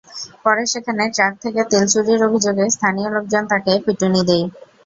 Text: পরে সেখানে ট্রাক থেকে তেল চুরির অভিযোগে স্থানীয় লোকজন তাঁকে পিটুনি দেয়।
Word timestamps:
পরে 0.43 0.63
সেখানে 0.73 1.03
ট্রাক 1.15 1.33
থেকে 1.43 1.61
তেল 1.71 1.85
চুরির 1.93 2.21
অভিযোগে 2.27 2.65
স্থানীয় 2.75 3.09
লোকজন 3.15 3.43
তাঁকে 3.51 3.71
পিটুনি 3.85 4.21
দেয়। 4.29 4.45